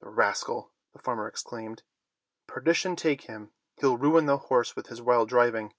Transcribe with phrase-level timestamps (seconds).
[0.00, 1.82] "The rascal!" the farmer exclaimed,
[2.46, 3.50] "perdition take him!
[3.76, 5.74] He'll ruin the horse with his wild driving."